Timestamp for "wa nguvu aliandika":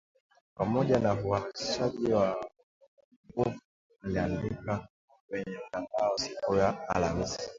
2.13-4.87